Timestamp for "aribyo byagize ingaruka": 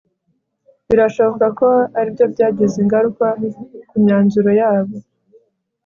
1.99-3.25